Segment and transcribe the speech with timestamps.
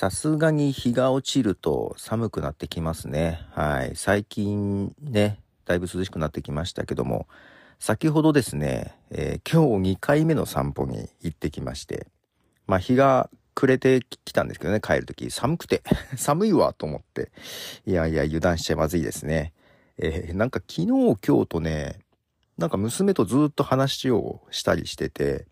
[0.00, 3.42] さすがに日が落ちると寒くなってきますね。
[3.52, 3.92] はい。
[3.96, 7.28] 最近ね、だいぶ涼しくなってきましたけども、
[7.78, 12.06] 先ほどですね、えー、今日2回目の散歩に行ってきまして、
[12.66, 15.30] まあ日が暮れてきたんですけどね、帰るとき。
[15.30, 15.82] 寒くて
[16.16, 17.30] 寒いわと思って。
[17.84, 19.52] いやいや、油断しちゃまずいですね。
[19.98, 21.98] えー、なんか昨日今日とね、
[22.56, 25.44] なんか娘とずっと話をしたりしてて、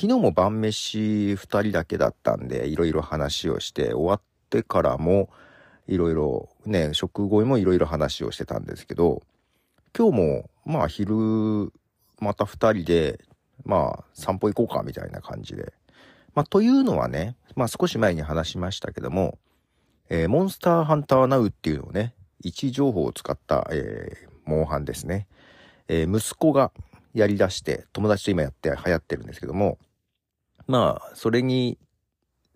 [0.00, 5.28] 昨日も晩飯2人だけだったんで、いろいろ話をして、終わってからも、
[5.86, 9.20] いろいろね、食後もいろいろ話をしてたんですけど、
[9.94, 11.70] 今日も、まあ昼、
[12.18, 13.20] また2人で、
[13.66, 15.74] まあ散歩行こうかみたいな感じで。
[16.34, 19.36] まあというのはね、まあ少し前に話しましたけども、
[20.08, 25.26] えー、モンスターハンターナウっていうのをね、位置情報を使った、えー、モンハンですね。
[25.88, 26.72] えー、息子が
[27.12, 29.76] やり出して、友達と今やって流行ってるんですけども、
[30.70, 31.78] まあ、それに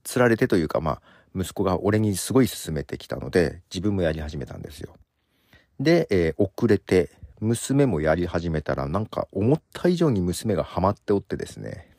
[0.05, 1.03] 釣られてというか、まあ、
[1.35, 4.95] 息子が俺にすごい勧めてきたので、自分もやり始めたんですよ。
[5.81, 11.91] で、えー、遅れて、娘もやり始めたら、なんか思った以上に娘がハマっておってですね。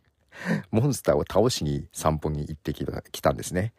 [0.72, 3.74] モンスターを倒しに散歩に行ってきたきたんですね。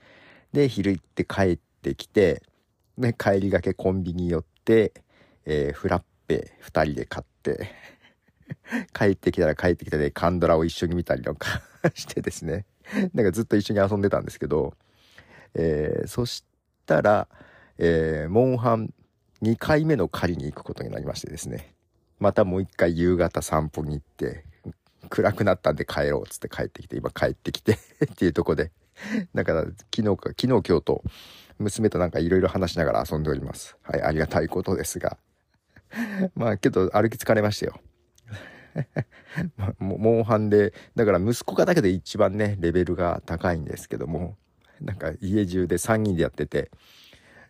[0.54, 2.44] で、昼行って帰ってきて、
[2.98, 4.94] ね、帰りがけコンビニ寄って、
[5.46, 7.72] えー、フラッペ2人で買って
[8.94, 11.62] 帰ってきたら帰ってきたでカンドラを一緒に見たりとか
[11.94, 12.66] してですね。
[13.14, 14.74] なんかずっと一緒に遊んでたんですけど、
[15.54, 16.44] えー、そし
[16.86, 17.28] たら、
[17.78, 18.94] えー、モンハン
[19.42, 21.74] 2回目の狩りに行くことになりましてですね。
[22.20, 24.44] またもう一回夕方散歩に行って、
[25.10, 28.72] 暗くなったんで帰ろうっつって帰ってきて、今帰ってきて っていうとこで、
[29.34, 31.04] だから昨日か、昨日今日と
[31.58, 33.78] 娘となんかいろいろ話しながら遊んでおります。
[33.84, 35.18] はい、ありがたいことですが。
[36.36, 37.80] まあけど歩き疲れましたよ。
[39.80, 44.38] モンハンで、だから息子がだけで一番ね、レベルが高いんですけども、
[44.82, 46.72] なんか家中で3人でやってて、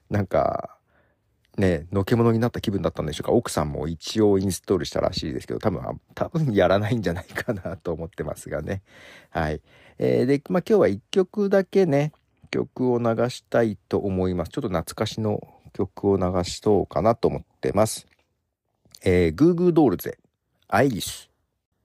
[0.09, 0.78] なんか、
[1.58, 3.31] ね、のけ者になった気分だったんでしょうか。
[3.31, 5.81] 奥さんも一応インストールしたらしいですけど、多分、
[6.16, 8.81] 多分やらないんじゃないかなと思ってますがね。
[9.29, 9.62] はい。
[9.97, 12.13] えー、で、まあ今日は1曲だけね、
[12.50, 14.52] 曲を流したいと思います。
[14.52, 18.08] ちょっと懐かしの曲を流しそうかなと思ってます。
[19.03, 20.19] えー、グーグードールズで、
[20.72, 21.31] アイリス。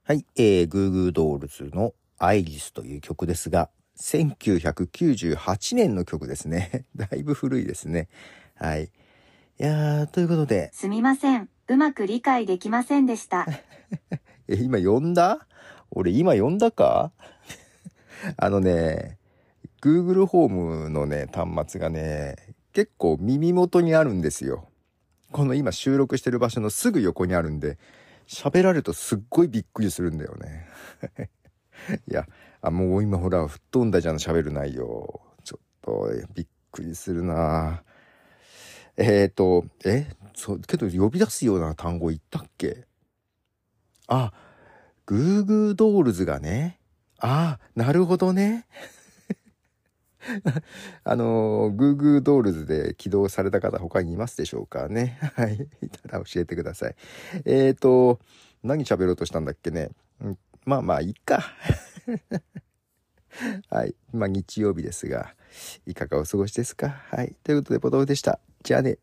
[0.03, 6.85] はい、えー、グーグードールズのアイリスという曲ですが、1998年の曲ですね。
[6.95, 8.09] だいぶ古いですね。
[8.53, 8.83] はい。
[8.83, 8.89] い
[9.57, 10.69] やー、ということで。
[10.71, 11.49] すみません。
[11.67, 13.47] うまく理解できませんでした。
[14.47, 15.47] え、今呼んだ？
[15.89, 17.11] 俺今呼んだか？
[18.37, 19.17] あのね、
[19.81, 22.35] Google ホームのね、端末がね、
[22.71, 24.69] 結構耳元にあるんですよ。
[25.31, 27.79] この今収録してる場所のすぐ横にあるんで、
[28.27, 30.67] 喋られるとすっごいびっくりするんだよね。
[32.09, 32.27] いや、
[32.61, 35.21] あ、もう今ほら、吹っ飛んだじゃん、喋る内容。
[35.43, 37.83] ちょっと、びっくりするな
[38.97, 40.07] えっ、ー、と、え？
[40.35, 42.87] そう、けど呼び出すような単語言ったっけ？
[44.07, 44.33] あ、
[45.05, 46.79] グーグードールズがね。
[47.19, 48.67] あ、なるほどね。
[51.03, 55.19] あの、Google ドールズで起動された方他にいますでしょうかね。
[55.35, 55.67] はい。
[55.81, 56.95] いたら教えてください。
[57.45, 58.19] えっ、ー、と、
[58.63, 59.89] 何喋ろうとしたんだっけね？
[60.65, 61.43] まあまあ、いいか。
[63.69, 63.95] はい。
[64.13, 65.35] まあ日曜日ですが、
[65.85, 66.89] いかがお過ごしですか？
[67.09, 67.35] はい。
[67.43, 68.39] ということで、ボトルでした。
[68.63, 68.97] じゃあね。